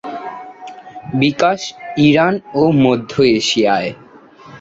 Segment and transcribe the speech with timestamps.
[1.21, 1.61] বিকাশ
[2.07, 3.91] Iran ও মধ্য এশিয়ায়।